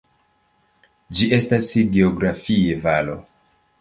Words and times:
Ĝi 1.19 1.27
estas 1.39 1.67
geografie 1.99 2.79
valo. 2.87 3.19